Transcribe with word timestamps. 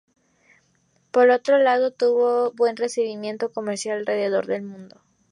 Por 1.11 1.29
otro 1.29 1.59
lado, 1.59 1.91
tuvo 1.91 2.51
buen 2.53 2.75
recibimiento 2.75 3.51
comercial 3.53 3.99
alrededor 3.99 4.47
del 4.47 4.63
mundo. 4.63 4.99